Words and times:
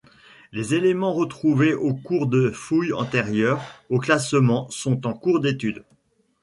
Les 0.51 0.73
éléments 0.73 1.13
retrouvés 1.13 1.75
au 1.75 1.93
cours 1.93 2.25
de 2.25 2.49
fouilles 2.49 2.91
antérieures 2.91 3.61
au 3.91 3.99
classement 3.99 4.67
sont 4.71 5.05
en 5.05 5.13
cours 5.13 5.39
d'études. 5.41 5.83